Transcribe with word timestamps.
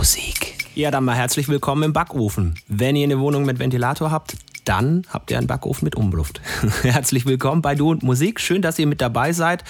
Musik. 0.00 0.54
Ja, 0.74 0.90
dann 0.90 1.04
mal 1.04 1.14
herzlich 1.14 1.46
willkommen 1.48 1.82
im 1.82 1.92
Backofen. 1.92 2.54
Wenn 2.66 2.96
ihr 2.96 3.04
eine 3.04 3.18
Wohnung 3.18 3.44
mit 3.44 3.58
Ventilator 3.58 4.10
habt, 4.10 4.34
dann 4.64 5.02
habt 5.10 5.30
ihr 5.30 5.36
einen 5.36 5.46
Backofen 5.46 5.84
mit 5.84 5.94
Umluft. 5.94 6.40
herzlich 6.82 7.26
willkommen 7.26 7.60
bei 7.60 7.74
Du 7.74 7.90
und 7.90 8.02
Musik. 8.02 8.40
Schön, 8.40 8.62
dass 8.62 8.78
ihr 8.78 8.86
mit 8.86 9.02
dabei 9.02 9.34
seid. 9.34 9.62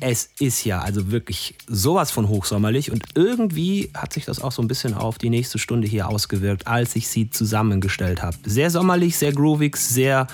Es 0.00 0.28
ist 0.38 0.66
ja 0.66 0.80
also 0.80 1.10
wirklich 1.10 1.54
sowas 1.66 2.10
von 2.10 2.28
hochsommerlich 2.28 2.92
und 2.92 3.04
irgendwie 3.14 3.90
hat 3.94 4.12
sich 4.12 4.26
das 4.26 4.38
auch 4.42 4.52
so 4.52 4.60
ein 4.60 4.68
bisschen 4.68 4.92
auf 4.92 5.16
die 5.16 5.30
nächste 5.30 5.58
Stunde 5.58 5.88
hier 5.88 6.10
ausgewirkt, 6.10 6.66
als 6.66 6.94
ich 6.94 7.08
sie 7.08 7.30
zusammengestellt 7.30 8.20
habe. 8.20 8.36
Sehr 8.44 8.68
sommerlich, 8.68 9.16
sehr 9.16 9.32
groovig, 9.32 9.76
sehr 9.76 10.26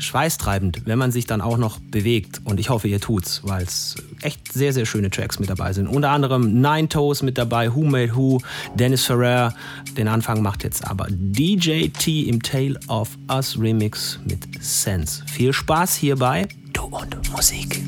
schweißtreibend, 0.00 0.82
wenn 0.86 0.98
man 0.98 1.12
sich 1.12 1.26
dann 1.26 1.40
auch 1.40 1.56
noch 1.56 1.78
bewegt. 1.78 2.40
Und 2.44 2.60
ich 2.60 2.70
hoffe, 2.70 2.88
ihr 2.88 3.00
tut's, 3.00 3.42
weil 3.44 3.62
es 3.62 3.96
echt 4.22 4.52
sehr, 4.52 4.72
sehr 4.72 4.86
schöne 4.86 5.10
Tracks 5.10 5.38
mit 5.38 5.50
dabei 5.50 5.72
sind. 5.72 5.86
Unter 5.86 6.10
anderem 6.10 6.60
Nine 6.60 6.88
Toes 6.88 7.22
mit 7.22 7.38
dabei, 7.38 7.74
Who 7.74 7.84
Made 7.84 8.14
Who, 8.14 8.40
Dennis 8.74 9.04
Ferrer. 9.04 9.54
Den 9.96 10.08
Anfang 10.08 10.42
macht 10.42 10.64
jetzt 10.64 10.86
aber 10.86 11.06
DJ 11.10 11.88
T 11.88 12.22
im 12.22 12.42
Tale 12.42 12.78
of 12.88 13.16
Us 13.28 13.58
Remix 13.58 14.18
mit 14.24 14.62
Sense. 14.62 15.22
Viel 15.26 15.52
Spaß 15.52 15.94
hierbei. 15.96 16.48
Du 16.72 16.84
und 16.84 17.30
Musik. 17.32 17.80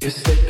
You 0.00 0.10
said 0.10 0.41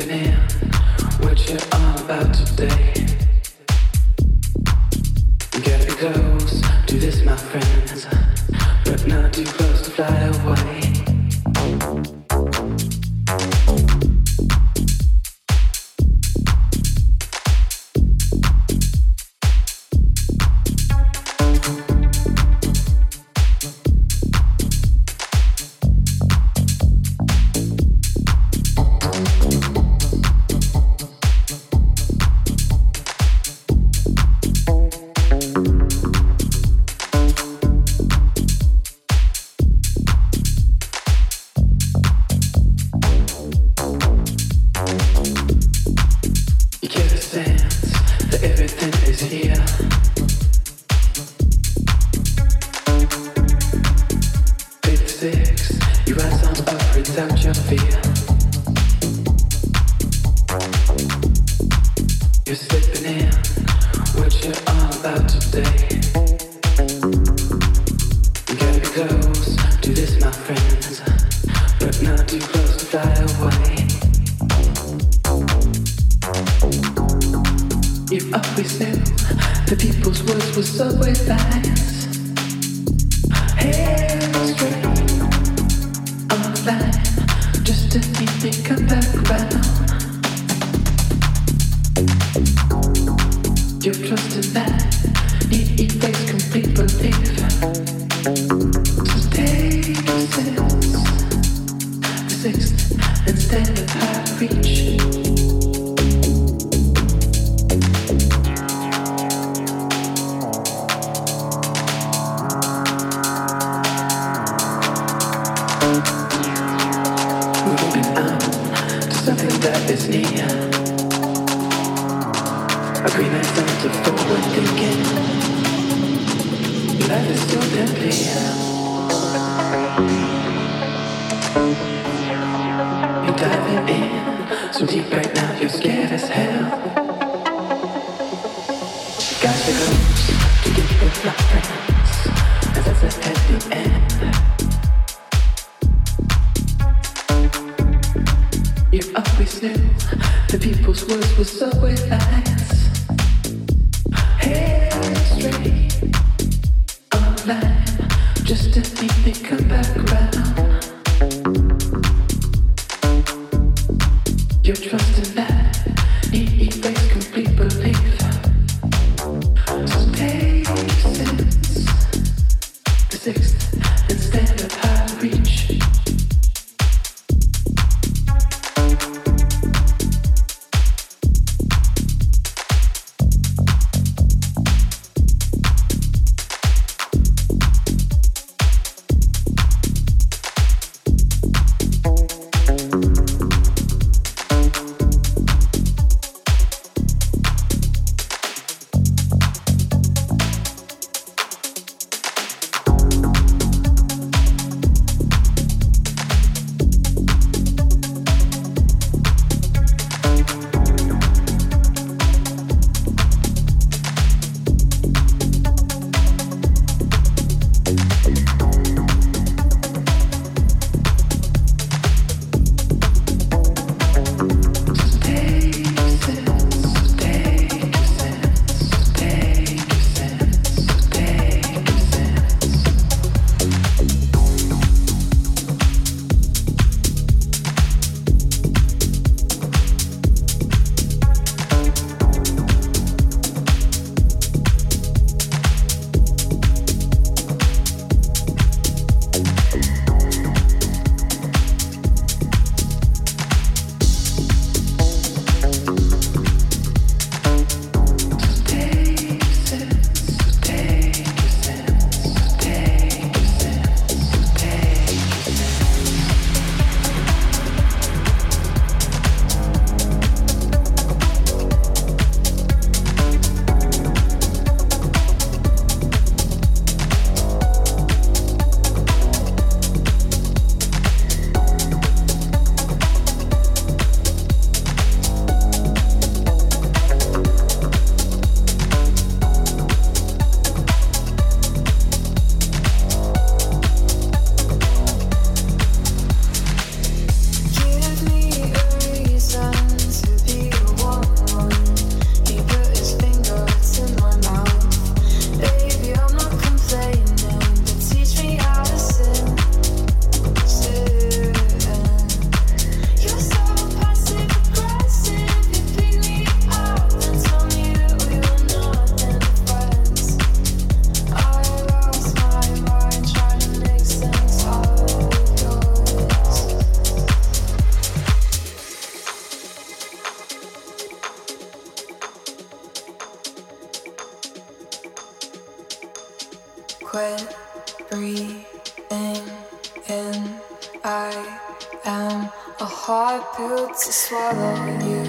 to 344.04 344.12
swallow 344.12 344.74
you. 345.06 345.22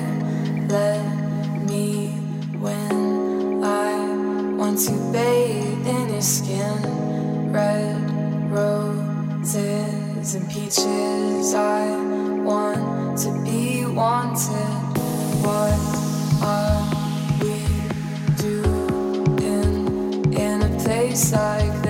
Let 0.68 1.06
me 1.70 2.10
win. 2.56 3.64
I 3.64 3.94
want 4.58 4.80
to 4.88 4.94
bathe 5.12 5.86
in 5.86 6.10
your 6.10 6.22
skin. 6.22 7.52
Red 7.54 8.02
roses 8.50 10.34
and 10.34 10.50
peaches. 10.50 11.54
I 11.54 11.86
want 12.42 13.20
to 13.20 13.32
be 13.44 13.86
wanted. 13.86 14.82
What 15.46 15.80
are 16.42 16.82
we 17.42 17.58
doing 18.38 20.34
in 20.34 20.64
a 20.64 20.70
place 20.84 21.32
like 21.32 21.83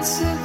answer 0.00 0.39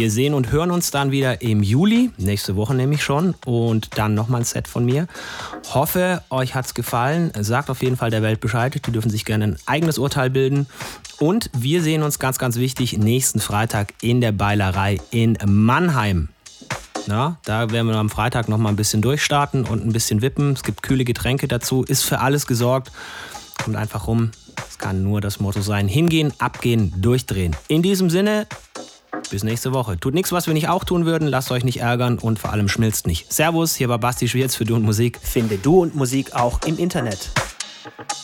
Wir 0.00 0.10
sehen 0.10 0.32
und 0.32 0.50
hören 0.50 0.70
uns 0.70 0.90
dann 0.90 1.10
wieder 1.10 1.42
im 1.42 1.62
Juli, 1.62 2.08
nächste 2.16 2.56
Woche 2.56 2.74
nämlich 2.74 3.02
schon. 3.02 3.34
Und 3.44 3.98
dann 3.98 4.14
nochmal 4.14 4.40
ein 4.40 4.44
Set 4.44 4.66
von 4.66 4.82
mir. 4.82 5.06
Hoffe, 5.74 6.22
euch 6.30 6.54
hat's 6.54 6.72
gefallen. 6.72 7.30
Sagt 7.38 7.68
auf 7.68 7.82
jeden 7.82 7.98
Fall 7.98 8.08
der 8.08 8.22
Welt 8.22 8.40
Bescheid. 8.40 8.74
Die 8.74 8.92
dürfen 8.92 9.10
sich 9.10 9.26
gerne 9.26 9.44
ein 9.44 9.56
eigenes 9.66 9.98
Urteil 9.98 10.30
bilden. 10.30 10.66
Und 11.18 11.50
wir 11.52 11.82
sehen 11.82 12.02
uns 12.02 12.18
ganz, 12.18 12.38
ganz 12.38 12.56
wichtig 12.56 12.96
nächsten 12.96 13.40
Freitag 13.40 13.92
in 14.00 14.22
der 14.22 14.32
Beilerei 14.32 14.98
in 15.10 15.36
Mannheim. 15.44 16.30
Na, 17.06 17.36
da 17.44 17.70
werden 17.70 17.88
wir 17.88 17.96
am 17.96 18.08
Freitag 18.08 18.48
noch 18.48 18.56
mal 18.56 18.70
ein 18.70 18.76
bisschen 18.76 19.02
durchstarten 19.02 19.66
und 19.66 19.84
ein 19.84 19.92
bisschen 19.92 20.22
wippen. 20.22 20.54
Es 20.54 20.62
gibt 20.62 20.82
kühle 20.82 21.04
Getränke 21.04 21.46
dazu, 21.46 21.82
ist 21.82 22.04
für 22.04 22.20
alles 22.20 22.46
gesorgt. 22.46 22.90
Kommt 23.62 23.76
einfach 23.76 24.06
rum. 24.06 24.30
Es 24.66 24.78
kann 24.78 25.02
nur 25.02 25.20
das 25.20 25.40
Motto 25.40 25.60
sein: 25.60 25.88
hingehen, 25.88 26.32
abgehen, 26.38 26.94
durchdrehen. 27.02 27.54
In 27.68 27.82
diesem 27.82 28.08
Sinne, 28.08 28.46
bis 29.30 29.42
nächste 29.44 29.72
Woche. 29.72 29.98
Tut 29.98 30.14
nichts, 30.14 30.32
was 30.32 30.46
wir 30.46 30.54
nicht 30.54 30.68
auch 30.68 30.84
tun 30.84 31.06
würden. 31.06 31.26
Lasst 31.26 31.50
euch 31.50 31.64
nicht 31.64 31.80
ärgern 31.80 32.18
und 32.18 32.38
vor 32.38 32.52
allem 32.52 32.68
schmilzt 32.68 33.06
nicht. 33.06 33.32
Servus, 33.32 33.74
hier 33.74 33.88
war 33.88 33.98
Basti 33.98 34.28
Schwierz 34.28 34.54
für 34.54 34.64
Du 34.64 34.76
und 34.76 34.82
Musik. 34.82 35.18
Finde 35.22 35.56
Du 35.56 35.80
und 35.80 35.94
Musik 35.94 36.34
auch 36.34 36.60
im 36.66 36.76
Internet. 36.78 37.30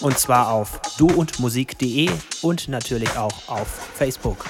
Und 0.00 0.18
zwar 0.18 0.50
auf 0.50 0.80
duundmusik.de 0.98 2.10
und 2.42 2.68
natürlich 2.68 3.16
auch 3.16 3.48
auf 3.48 3.68
Facebook. 3.94 4.44